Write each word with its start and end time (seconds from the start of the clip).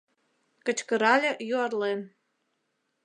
Кычкырале 0.65 1.31
юарлен: 1.51 1.99